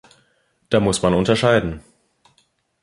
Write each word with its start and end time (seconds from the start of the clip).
Da 0.71 0.79
muss 0.79 1.03
man 1.03 1.13
unterscheiden. 1.13 1.83